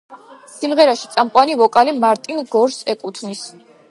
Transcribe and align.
სიმღერაში 0.53 1.09
წამყვანი 1.17 1.59
ვოკალი 1.59 1.95
მარტინ 2.05 2.41
გორს 2.57 2.79
ეკუთვნის. 2.97 3.47